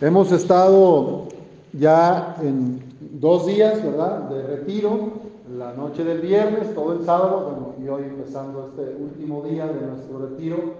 Hemos 0.00 0.30
estado 0.32 1.24
ya 1.72 2.36
en 2.40 2.82
dos 3.20 3.46
días, 3.46 3.82
¿verdad?, 3.82 4.28
de 4.30 4.42
retiro, 4.42 5.10
la 5.56 5.72
noche 5.72 6.04
del 6.04 6.20
viernes, 6.20 6.74
todo 6.74 6.92
el 6.92 7.04
sábado, 7.04 7.50
bueno, 7.50 7.74
y 7.82 7.88
hoy 7.88 8.08
empezando 8.08 8.68
este 8.68 8.96
último 9.02 9.42
día 9.42 9.66
de 9.66 9.86
nuestro 9.86 10.18
retiro 10.18 10.74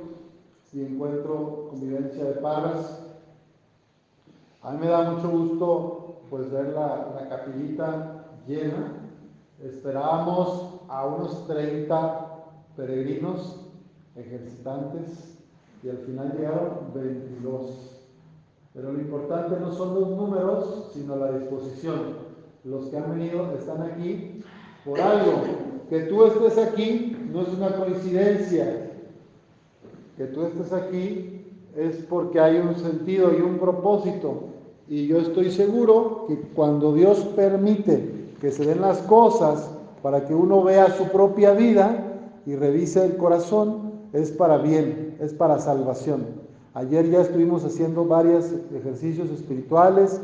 y 0.73 0.83
encuentro 0.83 1.69
convivencia 1.71 2.25
de 2.25 2.33
Parras. 2.33 3.01
A 4.63 4.73
mí 4.73 4.79
me 4.81 4.89
da 4.89 5.11
mucho 5.11 5.29
gusto 5.31 6.21
pues 6.31 6.51
ver 6.51 6.75
la 6.75 7.27
capillita 7.29 8.25
llena. 8.47 8.93
Esperábamos 9.65 10.81
a 10.89 11.07
unos 11.07 11.47
30 11.47 12.27
peregrinos 12.77 13.65
ejercitantes 14.15 15.39
y 15.83 15.89
al 15.89 15.99
final 15.99 16.35
llegaron 16.37 16.93
22. 16.95 17.98
Pero 18.79 18.93
lo 18.93 19.01
importante 19.01 19.57
no 19.59 19.73
son 19.73 19.93
los 19.93 20.11
números, 20.11 20.91
sino 20.95 21.17
la 21.17 21.33
disposición. 21.33 22.29
Los 22.63 22.87
que 22.87 22.97
han 22.97 23.11
venido 23.11 23.53
están 23.59 23.83
aquí 23.83 24.41
por 24.85 25.01
algo. 25.01 25.33
Que 25.91 26.03
tú 26.03 26.25
estés 26.25 26.59
aquí 26.59 27.17
no 27.33 27.43
es 27.43 27.49
una 27.49 27.75
coincidencia. 27.75 28.93
Que 30.17 30.27
tú 30.27 30.45
estés 30.45 30.73
aquí 30.73 31.45
es 31.77 31.97
porque 32.09 32.39
hay 32.39 32.59
un 32.59 32.77
sentido 32.77 33.37
y 33.37 33.41
un 33.41 33.59
propósito. 33.59 34.45
Y 34.87 35.09
yo 35.09 35.19
estoy 35.19 35.51
seguro 35.51 36.27
que 36.29 36.39
cuando 36.55 36.95
Dios 36.95 37.19
permite 37.35 38.29
que 38.41 38.53
se 38.53 38.65
den 38.65 38.81
las 38.81 38.99
cosas 39.03 39.69
para 40.05 40.25
que 40.25 40.37
uno 40.37 40.63
vea 40.63 40.97
su 40.97 41.09
propia 41.09 41.53
vida 41.53 42.15
y 42.47 42.55
revise 42.55 43.05
el 43.05 43.17
corazón, 43.17 43.91
es 44.13 44.31
para 44.31 44.59
bien, 44.59 45.17
es 45.19 45.33
para 45.33 45.59
salvación. 45.59 46.48
Ayer 46.79 47.11
ya 47.11 47.23
estuvimos 47.23 47.65
haciendo 47.65 48.05
varios 48.05 48.45
ejercicios 48.73 49.31
espirituales, 49.31 50.21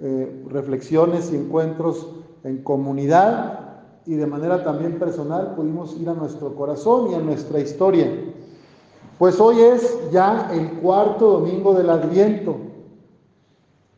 eh, 0.00 0.44
reflexiones 0.48 1.30
y 1.30 1.36
encuentros 1.36 2.08
en 2.42 2.62
comunidad 2.62 3.82
y 4.06 4.14
de 4.14 4.26
manera 4.26 4.64
también 4.64 4.98
personal 4.98 5.54
pudimos 5.54 5.94
ir 6.00 6.08
a 6.08 6.14
nuestro 6.14 6.54
corazón 6.54 7.10
y 7.10 7.16
a 7.16 7.18
nuestra 7.18 7.60
historia. 7.60 8.10
Pues 9.18 9.38
hoy 9.40 9.60
es 9.60 10.10
ya 10.10 10.50
el 10.54 10.80
cuarto 10.80 11.32
domingo 11.32 11.74
del 11.74 11.90
Adviento. 11.90 12.56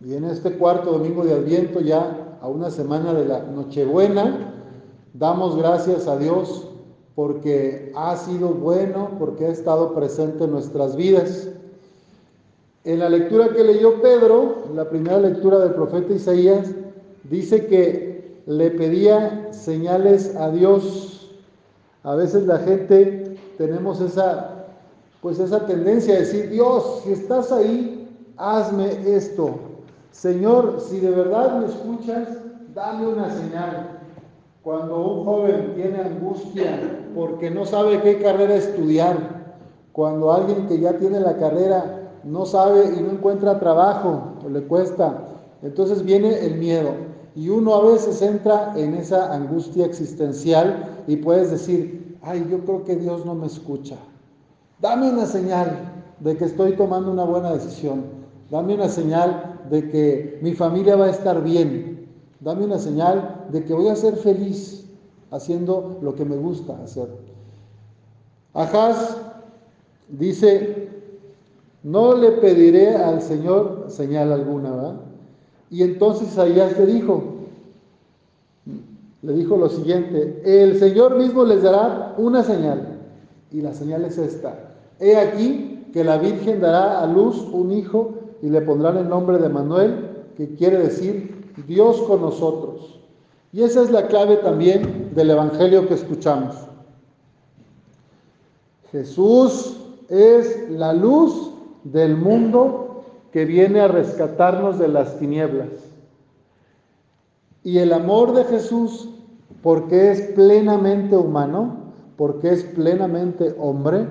Y 0.05 0.14
en 0.14 0.24
este 0.24 0.58
cuarto 0.58 0.90
domingo 0.90 1.22
de 1.24 1.34
Adviento, 1.34 1.80
ya 1.80 2.36
a 2.40 2.48
una 2.48 2.72
semana 2.72 3.14
de 3.14 3.27
la 3.27 3.44
Nochebuena, 3.44 4.52
damos 5.14 5.56
gracias 5.56 6.08
a 6.08 6.18
Dios 6.18 6.68
porque 7.14 7.92
ha 7.94 8.16
sido 8.16 8.48
bueno, 8.48 9.10
porque 9.20 9.46
ha 9.46 9.50
estado 9.50 9.94
presente 9.94 10.42
en 10.42 10.50
nuestras 10.50 10.96
vidas. 10.96 11.50
En 12.84 12.98
la 12.98 13.08
lectura 13.08 13.48
que 13.50 13.62
leyó 13.62 14.02
Pedro, 14.02 14.64
la 14.75 14.88
primera 14.88 15.19
lectura 15.19 15.58
del 15.58 15.75
profeta 15.75 16.12
Isaías, 16.12 16.69
dice 17.24 17.66
que 17.66 18.42
le 18.47 18.70
pedía 18.72 19.52
señales 19.52 20.34
a 20.36 20.50
Dios. 20.50 21.30
A 22.02 22.16
veces 22.16 22.47
la 22.47 22.58
gente 22.58 23.36
tenemos 23.56 24.00
esa 24.00 24.62
pues 25.22 25.39
esa 25.39 25.64
tendencia 25.66 26.16
a 26.16 26.19
decir, 26.19 26.50
Dios, 26.50 27.02
si 27.05 27.12
estás 27.12 27.52
ahí, 27.52 28.08
hazme 28.36 28.91
esto. 29.06 29.55
Señor, 30.11 30.80
si 30.80 30.98
de 30.98 31.11
verdad 31.11 31.61
me 31.61 31.67
escuchas, 31.67 32.28
dame 32.74 33.06
una 33.06 33.30
señal. 33.30 34.00
Cuando 34.64 34.98
un 34.98 35.24
joven 35.24 35.74
tiene 35.77 36.00
angustia 36.00 36.77
porque 37.14 37.50
no 37.50 37.64
sabe 37.64 38.02
qué 38.02 38.20
carrera 38.20 38.56
estudiar, 38.56 39.17
cuando 39.92 40.33
alguien 40.33 40.67
que 40.67 40.80
ya 40.80 40.98
tiene 40.98 41.20
la 41.20 41.36
carrera 41.36 42.02
no 42.24 42.46
sabe 42.46 42.94
y 42.96 43.02
no 43.02 43.10
encuentra 43.10 43.58
trabajo 43.58 44.34
o 44.44 44.48
le 44.48 44.62
cuesta. 44.62 45.28
Entonces 45.62 46.04
viene 46.04 46.44
el 46.44 46.56
miedo 46.56 46.90
y 47.34 47.48
uno 47.48 47.74
a 47.74 47.92
veces 47.92 48.20
entra 48.22 48.72
en 48.76 48.94
esa 48.94 49.32
angustia 49.32 49.86
existencial 49.86 51.02
y 51.06 51.16
puedes 51.16 51.50
decir, 51.50 52.18
ay, 52.22 52.46
yo 52.50 52.61
creo 52.64 52.84
que 52.84 52.96
Dios 52.96 53.24
no 53.24 53.34
me 53.34 53.46
escucha. 53.46 53.96
Dame 54.80 55.11
una 55.11 55.27
señal 55.27 55.92
de 56.20 56.36
que 56.36 56.44
estoy 56.44 56.77
tomando 56.77 57.11
una 57.11 57.24
buena 57.24 57.52
decisión. 57.52 58.05
Dame 58.50 58.74
una 58.74 58.88
señal 58.88 59.61
de 59.70 59.88
que 59.90 60.38
mi 60.42 60.55
familia 60.55 60.96
va 60.96 61.06
a 61.06 61.11
estar 61.11 61.42
bien. 61.42 62.06
Dame 62.40 62.64
una 62.64 62.78
señal 62.78 63.46
de 63.50 63.64
que 63.64 63.72
voy 63.72 63.88
a 63.88 63.96
ser 63.96 64.16
feliz 64.16 64.84
haciendo 65.30 65.98
lo 66.02 66.14
que 66.14 66.24
me 66.24 66.36
gusta 66.36 66.77
hacer. 66.82 67.08
Ajaz 68.55 69.16
dice, 70.08 70.90
no 71.82 72.14
le 72.14 72.32
pediré 72.32 72.96
al 72.96 73.22
Señor 73.22 73.86
señal 73.88 74.32
alguna, 74.32 74.70
¿verdad? 74.70 75.00
Y 75.70 75.82
entonces 75.82 76.28
Isaías 76.28 76.78
le 76.78 76.86
dijo, 76.86 77.22
le 79.22 79.32
dijo 79.32 79.56
lo 79.56 79.68
siguiente, 79.68 80.42
el 80.44 80.78
Señor 80.78 81.16
mismo 81.16 81.44
les 81.44 81.62
dará 81.62 82.14
una 82.18 82.42
señal, 82.42 83.00
y 83.50 83.60
la 83.60 83.72
señal 83.72 84.04
es 84.04 84.18
esta. 84.18 84.74
He 85.00 85.16
aquí 85.16 85.86
que 85.92 86.04
la 86.04 86.18
Virgen 86.18 86.60
dará 86.60 87.02
a 87.02 87.06
luz 87.06 87.46
un 87.52 87.72
hijo 87.72 88.14
y 88.42 88.48
le 88.48 88.60
pondrán 88.62 88.96
el 88.96 89.08
nombre 89.08 89.38
de 89.38 89.48
Manuel, 89.48 90.10
que 90.36 90.54
quiere 90.54 90.78
decir 90.78 91.52
Dios 91.66 92.00
con 92.02 92.20
nosotros. 92.20 93.00
Y 93.52 93.62
esa 93.62 93.82
es 93.82 93.90
la 93.90 94.06
clave 94.06 94.36
también 94.36 95.10
del 95.14 95.30
Evangelio 95.30 95.86
que 95.86 95.94
escuchamos. 95.94 96.56
Jesús 98.90 99.76
es 100.08 100.70
la 100.70 100.92
luz 100.92 101.52
del 101.84 102.16
mundo 102.16 103.04
que 103.32 103.44
viene 103.44 103.80
a 103.80 103.88
rescatarnos 103.88 104.78
de 104.78 104.88
las 104.88 105.18
tinieblas. 105.18 105.68
Y 107.64 107.78
el 107.78 107.92
amor 107.92 108.34
de 108.34 108.44
Jesús, 108.44 109.08
porque 109.62 110.10
es 110.10 110.20
plenamente 110.34 111.16
humano, 111.16 111.76
porque 112.16 112.50
es 112.50 112.64
plenamente 112.64 113.54
hombre, 113.58 114.06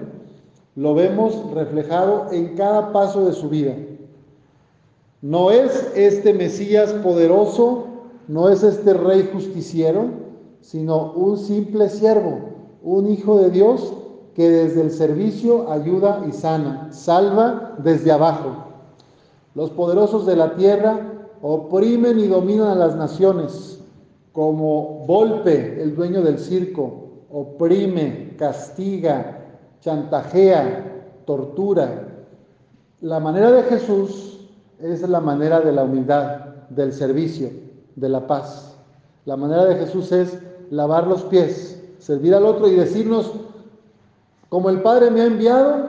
lo 0.75 0.95
vemos 0.95 1.51
reflejado 1.53 2.31
en 2.31 2.55
cada 2.55 2.93
paso 2.93 3.25
de 3.25 3.33
su 3.33 3.49
vida. 3.49 3.75
No 5.21 5.51
es 5.51 5.91
este 5.95 6.33
Mesías 6.33 6.93
poderoso, 6.93 7.85
no 8.27 8.49
es 8.49 8.63
este 8.63 8.93
rey 8.93 9.29
justiciero, 9.31 10.05
sino 10.61 11.11
un 11.13 11.37
simple 11.37 11.89
siervo, 11.89 12.39
un 12.81 13.07
hijo 13.07 13.37
de 13.39 13.51
Dios 13.51 13.93
que 14.35 14.49
desde 14.49 14.81
el 14.81 14.91
servicio 14.91 15.71
ayuda 15.71 16.23
y 16.27 16.31
sana, 16.31 16.91
salva 16.91 17.75
desde 17.79 18.11
abajo. 18.11 18.65
Los 19.55 19.71
poderosos 19.71 20.25
de 20.25 20.35
la 20.35 20.55
tierra 20.55 20.99
oprimen 21.41 22.19
y 22.19 22.27
dominan 22.27 22.69
a 22.69 22.75
las 22.75 22.95
naciones, 22.95 23.79
como 24.31 25.05
Volpe, 25.05 25.81
el 25.81 25.95
dueño 25.95 26.21
del 26.21 26.39
circo, 26.39 27.25
oprime, 27.29 28.35
castiga, 28.37 29.39
chantajea, 29.81 31.05
tortura. 31.25 32.07
La 33.01 33.19
manera 33.19 33.51
de 33.51 33.63
Jesús 33.63 34.47
es 34.79 35.07
la 35.07 35.19
manera 35.19 35.59
de 35.59 35.73
la 35.73 35.83
humildad, 35.83 36.45
del 36.69 36.93
servicio, 36.93 37.49
de 37.95 38.09
la 38.09 38.25
paz. 38.27 38.77
La 39.25 39.35
manera 39.35 39.65
de 39.65 39.75
Jesús 39.75 40.11
es 40.11 40.39
lavar 40.69 41.07
los 41.07 41.23
pies, 41.23 41.83
servir 41.99 42.33
al 42.33 42.45
otro 42.45 42.67
y 42.67 42.75
decirnos, 42.75 43.31
como 44.51 44.69
el 44.69 44.81
Padre 44.81 45.09
me 45.11 45.21
ha 45.21 45.27
enviado, 45.27 45.87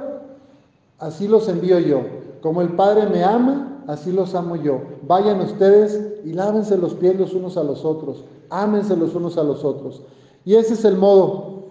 así 1.01 1.27
los 1.27 1.49
envío 1.49 1.81
yo. 1.81 2.03
Como 2.41 2.63
el 2.63 2.69
Padre 2.77 3.09
me 3.09 3.25
ama, 3.25 3.83
así 3.89 4.13
los 4.13 4.37
amo 4.37 4.55
yo. 4.55 4.83
Vayan 5.03 5.41
ustedes 5.41 6.01
y 6.25 6.33
lávense 6.33 6.79
los 6.79 6.95
pies 6.95 7.19
los 7.19 7.35
unos 7.35 7.57
a 7.57 7.65
los 7.65 7.85
otros. 7.85 8.25
Ámense 8.51 8.97
los 8.97 9.17
unos 9.17 9.37
a 9.37 9.43
los 9.43 9.65
otros. 9.65 10.03
Y 10.45 10.55
ese 10.55 10.75
es 10.75 10.85
el 10.85 10.97
modo 10.97 11.65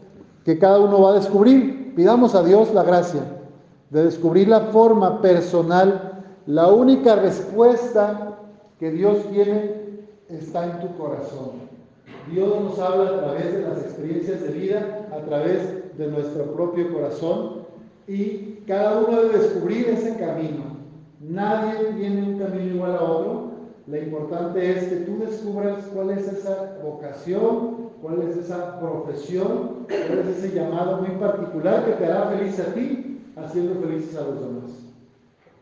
que 0.44 0.60
cada 0.60 0.82
uno 0.82 1.02
va 1.02 1.12
a 1.12 1.16
descubrir. 1.16 1.96
Pidamos 1.96 2.36
a 2.36 2.44
Dios 2.44 2.74
la 2.74 2.84
gracia 2.84 3.22
de 3.90 4.04
descubrir 4.04 4.50
la 4.50 4.60
forma 4.60 5.22
personal. 5.22 6.26
La 6.46 6.68
única 6.68 7.16
respuesta 7.16 8.38
que 8.82 8.92
Dios 8.92 9.16
tiene 9.32 10.02
está 10.28 10.66
en 10.66 10.82
tu 10.82 10.98
corazón. 10.98 11.52
Dios 12.30 12.62
nos 12.62 12.78
habla 12.80 13.12
a 13.12 13.18
través 13.22 13.54
de 13.54 13.62
las 13.62 13.78
experiencias 13.78 14.42
de 14.42 14.50
vida, 14.50 15.08
a 15.14 15.20
través 15.26 15.81
de 16.02 16.08
nuestro 16.08 16.46
propio 16.54 16.92
corazón 16.92 17.62
y 18.08 18.64
cada 18.68 19.02
uno 19.02 19.22
debe 19.22 19.38
descubrir 19.38 19.90
ese 19.90 20.18
camino. 20.18 20.64
Nadie 21.20 21.94
tiene 21.94 22.24
un 22.24 22.40
camino 22.40 22.76
igual 22.76 22.96
a 22.96 23.04
otro. 23.04 23.52
Lo 23.86 23.98
importante 23.98 24.72
es 24.72 24.86
que 24.86 24.96
tú 24.98 25.20
descubras 25.20 25.86
cuál 25.94 26.12
es 26.12 26.28
esa 26.28 26.78
vocación, 26.84 27.90
cuál 28.02 28.22
es 28.24 28.38
esa 28.38 28.80
profesión, 28.80 29.86
cuál 29.88 30.20
es 30.20 30.38
ese 30.38 30.56
llamado 30.56 31.02
muy 31.02 31.12
particular 31.18 31.86
que 31.86 31.92
te 31.94 32.06
hará 32.06 32.32
feliz 32.32 32.60
a 32.60 32.74
ti, 32.74 33.22
haciendo 33.36 33.80
felices 33.82 34.16
a 34.18 34.26
los 34.26 34.40
demás. 34.40 34.72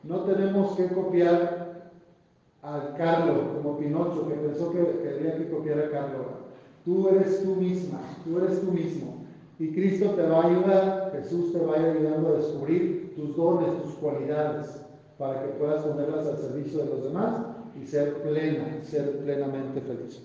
No 0.04 0.22
tenemos 0.22 0.76
que 0.78 0.88
copiar 0.88 1.92
a 2.62 2.96
Carlos 2.98 3.38
como 3.56 3.78
Pinocho, 3.78 4.28
que 4.28 4.36
pensó 4.36 4.72
que 4.72 4.80
quería 5.04 5.38
que 5.38 5.50
copiara 5.50 5.88
a 5.88 5.92
Carlos. 5.92 6.26
Tú 6.86 7.10
eres 7.10 7.44
tú 7.44 7.56
misma, 7.56 8.00
tú 8.24 8.38
eres 8.38 8.62
tú 8.62 8.72
mismo. 8.72 9.19
Y 9.60 9.74
Cristo 9.74 10.12
te 10.12 10.24
va 10.24 10.42
a 10.42 10.48
ayudar, 10.48 11.12
Jesús 11.14 11.52
te 11.52 11.60
va 11.60 11.76
a 11.76 11.92
ayudando 11.92 12.30
a 12.30 12.38
descubrir 12.38 13.14
tus 13.16 13.36
dones, 13.36 13.84
tus 13.84 13.94
cualidades. 13.96 14.80
para 15.18 15.44
que 15.44 15.50
puedas 15.60 15.84
ponerlas 15.84 16.26
al 16.28 16.38
servicio 16.38 16.80
de 16.80 16.86
los 16.86 17.04
demás 17.04 17.42
y 17.76 17.86
ser 17.86 18.22
plena, 18.24 18.80
ser 18.90 19.20
plenamente 19.20 19.82
feliz. 19.82 20.22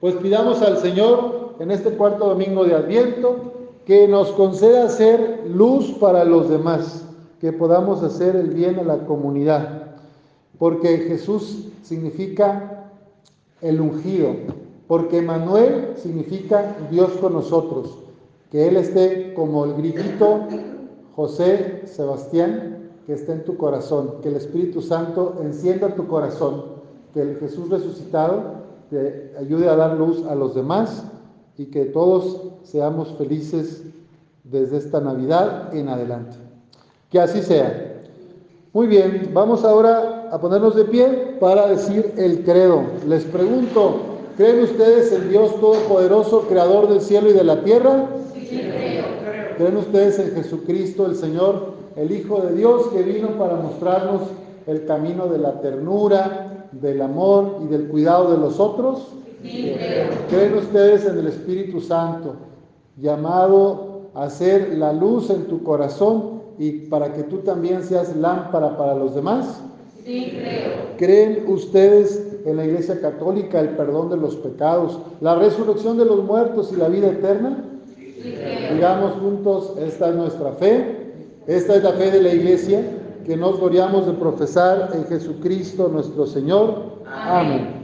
Pues 0.00 0.14
pidamos 0.14 0.62
al 0.62 0.78
Señor 0.78 1.56
en 1.60 1.70
este 1.70 1.90
cuarto 1.90 2.28
domingo 2.28 2.64
de 2.64 2.74
Adviento 2.74 3.52
que 3.84 4.08
nos 4.08 4.30
conceda 4.30 4.88
ser 4.88 5.42
luz 5.46 5.90
para 6.00 6.24
los 6.24 6.48
demás, 6.48 7.04
que 7.38 7.52
podamos 7.52 8.02
hacer 8.02 8.34
el 8.34 8.48
bien 8.48 8.78
a 8.78 8.82
la 8.82 9.04
comunidad, 9.04 9.96
porque 10.58 10.96
Jesús 10.98 11.68
significa 11.82 12.88
el 13.60 13.78
ungido, 13.78 14.30
porque 14.88 15.20
Manuel 15.20 15.94
significa 15.96 16.78
Dios 16.90 17.10
con 17.20 17.34
nosotros, 17.34 17.98
que 18.50 18.68
Él 18.68 18.76
esté 18.76 19.32
como 19.34 19.64
el 19.64 19.74
grillito 19.74 20.46
José 21.14 21.82
Sebastián, 21.86 22.90
que 23.06 23.12
esté 23.14 23.32
en 23.32 23.44
tu 23.44 23.56
corazón, 23.56 24.16
que 24.22 24.28
el 24.28 24.36
Espíritu 24.36 24.82
Santo 24.82 25.36
encienda 25.42 25.94
tu 25.94 26.06
corazón, 26.06 26.64
que 27.14 27.22
el 27.22 27.36
Jesús 27.38 27.68
resucitado 27.70 28.60
te 28.90 29.34
ayude 29.38 29.68
a 29.68 29.76
dar 29.76 29.96
luz 29.96 30.24
a 30.26 30.34
los 30.34 30.54
demás 30.54 31.04
y 31.56 31.66
que 31.66 31.84
todos 31.86 32.42
seamos 32.64 33.14
felices 33.16 33.84
desde 34.44 34.78
esta 34.78 35.00
Navidad 35.00 35.74
en 35.74 35.88
adelante. 35.88 36.36
Que 37.10 37.20
así 37.20 37.42
sea. 37.42 38.02
Muy 38.72 38.86
bien, 38.86 39.30
vamos 39.32 39.64
ahora 39.64 40.28
a 40.30 40.40
ponernos 40.40 40.74
de 40.76 40.84
pie 40.84 41.36
para 41.40 41.66
decir 41.66 42.14
el 42.16 42.44
credo. 42.44 42.82
Les 43.06 43.24
pregunto, 43.24 43.96
¿creen 44.36 44.62
ustedes 44.62 45.12
en 45.12 45.28
Dios 45.28 45.60
Todopoderoso, 45.60 46.42
Creador 46.48 46.88
del 46.88 47.00
cielo 47.00 47.30
y 47.30 47.32
de 47.32 47.44
la 47.44 47.62
tierra? 47.62 48.08
¿Creen 49.60 49.76
ustedes 49.76 50.18
en 50.18 50.30
Jesucristo, 50.30 51.04
el 51.04 51.16
Señor, 51.16 51.74
el 51.94 52.10
Hijo 52.12 52.40
de 52.40 52.54
Dios, 52.54 52.86
que 52.94 53.02
vino 53.02 53.36
para 53.36 53.56
mostrarnos 53.56 54.22
el 54.66 54.86
camino 54.86 55.26
de 55.26 55.36
la 55.36 55.60
ternura, 55.60 56.68
del 56.72 57.02
amor 57.02 57.58
y 57.64 57.66
del 57.66 57.88
cuidado 57.88 58.30
de 58.32 58.38
los 58.38 58.58
otros? 58.58 59.08
Sí, 59.42 59.74
creo. 59.76 60.12
¿Creen 60.30 60.54
ustedes 60.54 61.04
en 61.04 61.18
el 61.18 61.26
Espíritu 61.26 61.82
Santo, 61.82 62.36
llamado 62.96 64.08
a 64.14 64.30
ser 64.30 64.78
la 64.78 64.94
luz 64.94 65.28
en 65.28 65.44
tu 65.44 65.62
corazón 65.62 66.40
y 66.58 66.86
para 66.86 67.12
que 67.12 67.24
tú 67.24 67.40
también 67.40 67.82
seas 67.82 68.16
lámpara 68.16 68.78
para 68.78 68.94
los 68.94 69.14
demás? 69.14 69.60
Sí, 70.06 70.38
creo. 70.40 70.72
¿Creen 70.96 71.44
ustedes 71.48 72.38
en 72.46 72.56
la 72.56 72.64
Iglesia 72.64 72.98
Católica 72.98 73.60
el 73.60 73.76
perdón 73.76 74.08
de 74.08 74.16
los 74.16 74.36
pecados, 74.36 75.00
la 75.20 75.34
resurrección 75.34 75.98
de 75.98 76.06
los 76.06 76.24
muertos 76.24 76.72
y 76.72 76.76
la 76.76 76.88
vida 76.88 77.08
eterna? 77.08 77.66
Digamos 78.22 79.12
juntos, 79.14 79.74
esta 79.78 80.10
es 80.10 80.14
nuestra 80.14 80.52
fe, 80.52 81.12
esta 81.46 81.76
es 81.76 81.82
la 81.82 81.92
fe 81.92 82.10
de 82.10 82.22
la 82.22 82.34
Iglesia 82.34 82.82
que 83.24 83.36
nos 83.36 83.58
gloriamos 83.58 84.06
de 84.06 84.12
profesar 84.12 84.90
en 84.94 85.04
Jesucristo 85.06 85.88
nuestro 85.88 86.26
Señor. 86.26 87.00
Amén. 87.06 87.80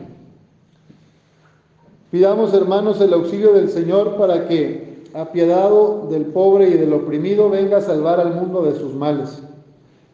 Pidamos, 2.10 2.52
hermanos, 2.54 3.00
el 3.00 3.12
auxilio 3.12 3.52
del 3.52 3.68
Señor 3.68 4.16
para 4.16 4.46
que, 4.46 5.02
apiadado 5.14 6.08
del 6.10 6.26
pobre 6.26 6.68
y 6.68 6.74
del 6.74 6.92
oprimido, 6.92 7.50
venga 7.50 7.78
a 7.78 7.82
salvar 7.82 8.20
al 8.20 8.34
mundo 8.34 8.62
de 8.62 8.74
sus 8.78 8.94
males. 8.94 9.42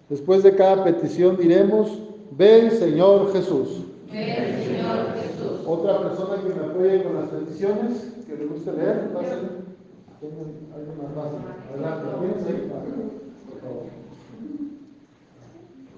Después 0.09 0.43
de 0.43 0.55
cada 0.55 0.85
petición 0.85 1.37
diremos, 1.37 1.99
ven 2.33 2.71
Señor 2.71 3.33
Jesús. 3.33 3.85
Ven, 4.13 4.63
Señor 4.65 5.15
Jesús. 5.17 5.67
Otra 5.67 5.99
persona 6.01 6.37
que 6.43 6.55
me 6.55 6.67
apoye 6.67 7.03
con 7.03 7.15
las 7.17 7.29
peticiones, 7.31 8.13
que 8.27 8.37
le 8.37 8.47
guste 8.47 8.73
leer, 8.73 9.11
pásenle. 9.13 9.72
¿Tienen 10.23 10.71
alguien 10.73 10.99
más 11.03 11.15
fácil? 11.19 11.41
Adelante, 11.69 12.07
¿tienes 12.21 12.47
ahí? 12.47 12.71
Por 13.51 13.61
favor. 13.61 13.87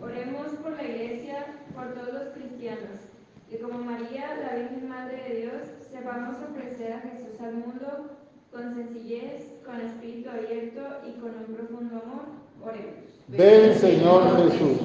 Oremos 0.00 0.48
por 0.62 0.72
la 0.72 0.82
Iglesia, 0.82 1.46
por 1.74 1.92
todos 1.92 2.14
los 2.14 2.28
cristianos, 2.32 3.04
que 3.50 3.58
como 3.58 3.80
María, 3.80 4.34
la 4.40 4.56
Virgen 4.56 4.88
Madre 4.88 5.28
de 5.28 5.40
Dios, 5.42 5.68
sepamos 5.92 6.36
ofrecer 6.40 6.94
a 6.94 7.00
Jesús 7.00 7.38
al 7.38 7.52
mundo 7.52 8.16
con 8.50 8.74
sencillez, 8.74 9.60
con 9.62 9.78
espíritu 9.78 10.30
abierto 10.30 10.80
y 11.06 11.20
con 11.20 11.28
un 11.28 11.54
profundo 11.54 12.02
amor. 12.02 12.24
Oremos. 12.64 13.04
Ven 13.28 13.78
Señor 13.78 14.22
Jesús. 14.38 14.78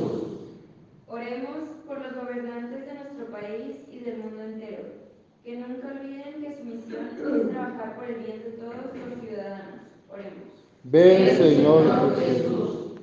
Oremos 1.08 1.70
por 1.88 2.02
los 2.02 2.14
gobernantes 2.14 2.86
de 2.86 2.94
nuestro 2.94 3.26
país 3.32 3.78
y 3.90 4.00
del 4.00 4.18
mundo 4.18 4.44
entero, 4.44 4.84
que 5.46 5.56
nunca 5.56 5.88
olviden 5.88 6.42
que 6.42 6.58
su 6.58 6.66
misión 6.66 7.08
es 7.08 7.52
trabajar 7.54 7.96
por 7.96 8.04
el 8.04 8.16
bien 8.16 8.44
de 8.44 8.52
todos 8.58 8.76
los. 8.76 8.90
Oremos. 10.12 10.66
Ven 10.84 11.38
Señor 11.38 12.16
Jesús. 12.20 12.96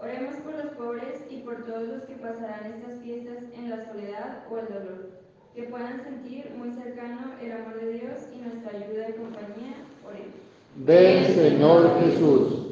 Oremos 0.00 0.34
por 0.36 0.54
los 0.54 0.74
pobres 0.74 1.22
y 1.30 1.38
por 1.38 1.64
todos 1.64 1.88
los 1.88 2.02
que 2.02 2.14
pasarán 2.16 2.66
estas 2.66 3.00
fiestas 3.02 3.44
en 3.54 3.70
la 3.70 3.84
soledad 3.86 4.44
o 4.50 4.58
el 4.58 4.66
dolor, 4.66 5.10
que 5.54 5.62
puedan 5.64 6.02
sentir 6.04 6.52
muy 6.56 6.70
cercano 6.72 7.32
el 7.40 7.52
amor 7.52 7.80
de 7.80 7.92
Dios 7.92 8.18
y 8.34 8.38
nuestra 8.38 8.78
ayuda 8.78 9.08
y 9.08 9.12
compañía. 9.12 9.74
Oremos. 10.06 10.34
Ven 10.76 11.34
Señor 11.34 12.00
Jesús. 12.00 12.66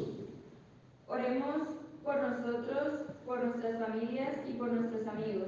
Oremos 1.07 1.67
por 2.03 2.21
nosotros, 2.21 3.01
por 3.25 3.43
nuestras 3.43 3.79
familias 3.79 4.37
y 4.47 4.53
por 4.53 4.71
nuestros 4.71 5.07
amigos. 5.07 5.47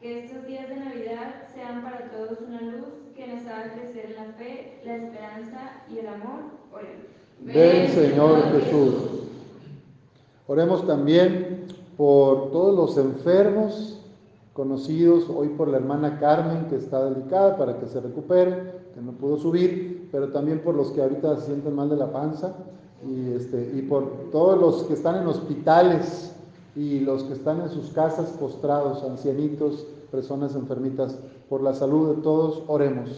Que 0.00 0.24
estos 0.24 0.46
días 0.46 0.68
de 0.68 0.76
Navidad 0.76 1.48
sean 1.54 1.82
para 1.82 2.10
todos 2.10 2.40
una 2.46 2.60
luz 2.60 2.86
que 3.14 3.26
nos 3.26 3.46
haga 3.46 3.72
crecer 3.74 4.06
en 4.06 4.16
la 4.16 4.32
fe, 4.34 4.80
la 4.84 4.96
esperanza 4.96 5.82
y 5.90 5.98
el 5.98 6.08
amor. 6.08 6.44
Oremos. 6.72 7.23
Ven 7.40 7.90
Señor 7.90 8.42
Jesús. 8.52 8.94
Oremos 10.46 10.86
también 10.86 11.66
por 11.96 12.50
todos 12.50 12.74
los 12.74 12.98
enfermos 12.98 13.98
conocidos, 14.52 15.24
hoy 15.34 15.48
por 15.48 15.68
la 15.68 15.78
hermana 15.78 16.18
Carmen 16.20 16.66
que 16.68 16.76
está 16.76 17.04
delicada 17.10 17.56
para 17.56 17.78
que 17.78 17.86
se 17.86 18.00
recupere, 18.00 18.72
que 18.94 19.00
no 19.00 19.12
pudo 19.12 19.36
subir, 19.36 20.08
pero 20.12 20.28
también 20.28 20.60
por 20.60 20.74
los 20.74 20.90
que 20.92 21.02
ahorita 21.02 21.36
se 21.36 21.46
sienten 21.46 21.74
mal 21.74 21.88
de 21.90 21.96
la 21.96 22.12
panza 22.12 22.54
y, 23.04 23.32
este, 23.32 23.72
y 23.74 23.82
por 23.82 24.30
todos 24.30 24.60
los 24.60 24.82
que 24.84 24.94
están 24.94 25.22
en 25.22 25.26
hospitales 25.26 26.34
y 26.76 27.00
los 27.00 27.24
que 27.24 27.34
están 27.34 27.60
en 27.60 27.68
sus 27.68 27.90
casas 27.90 28.30
postrados, 28.38 29.02
ancianitos, 29.02 29.86
personas 30.10 30.54
enfermitas, 30.54 31.18
por 31.48 31.62
la 31.62 31.74
salud 31.74 32.14
de 32.14 32.22
todos, 32.22 32.62
oremos. 32.68 33.10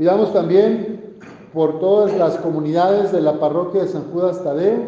Pidamos 0.00 0.32
también 0.32 1.18
por 1.52 1.78
todas 1.78 2.16
las 2.16 2.38
comunidades 2.38 3.12
de 3.12 3.20
la 3.20 3.38
parroquia 3.38 3.82
de 3.82 3.88
San 3.88 4.10
Judas 4.10 4.42
Tadeo, 4.42 4.78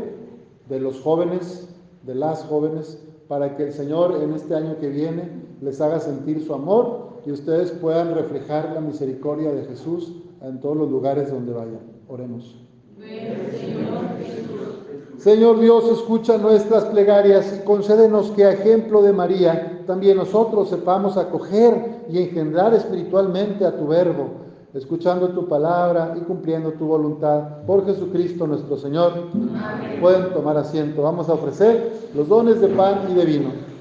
de 0.70 0.80
los 0.80 1.02
jóvenes, 1.02 1.68
de 2.02 2.14
las 2.14 2.44
jóvenes, 2.44 2.98
para 3.28 3.54
que 3.54 3.64
el 3.64 3.74
Señor 3.74 4.22
en 4.22 4.32
este 4.32 4.54
año 4.54 4.78
que 4.80 4.88
viene 4.88 5.28
les 5.60 5.82
haga 5.82 6.00
sentir 6.00 6.42
su 6.42 6.54
amor 6.54 7.20
y 7.26 7.30
ustedes 7.30 7.72
puedan 7.72 8.14
reflejar 8.14 8.70
la 8.72 8.80
misericordia 8.80 9.52
de 9.52 9.66
Jesús 9.66 10.14
en 10.40 10.60
todos 10.60 10.78
los 10.78 10.90
lugares 10.90 11.30
donde 11.30 11.52
vayan. 11.52 11.80
Oremos. 12.08 12.56
Señor 15.18 15.60
Dios, 15.60 15.90
escucha 15.92 16.38
nuestras 16.38 16.86
plegarias 16.86 17.54
y 17.60 17.66
concédenos 17.66 18.30
que 18.30 18.46
a 18.46 18.52
ejemplo 18.52 19.02
de 19.02 19.12
María, 19.12 19.82
también 19.86 20.16
nosotros 20.16 20.70
sepamos 20.70 21.18
acoger 21.18 22.06
y 22.08 22.16
engendrar 22.16 22.72
espiritualmente 22.72 23.66
a 23.66 23.76
tu 23.76 23.88
verbo, 23.88 24.51
escuchando 24.74 25.28
tu 25.28 25.46
palabra 25.48 26.14
y 26.16 26.20
cumpliendo 26.20 26.72
tu 26.72 26.86
voluntad. 26.86 27.62
Por 27.66 27.84
Jesucristo 27.84 28.46
nuestro 28.46 28.76
Señor. 28.76 29.12
Pueden 30.00 30.32
tomar 30.32 30.56
asiento. 30.56 31.02
Vamos 31.02 31.28
a 31.28 31.34
ofrecer 31.34 32.10
los 32.14 32.28
dones 32.28 32.60
de 32.60 32.68
pan 32.68 33.06
y 33.10 33.14
de 33.14 33.24
vino. 33.24 33.71